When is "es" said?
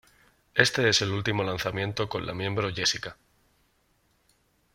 0.89-1.03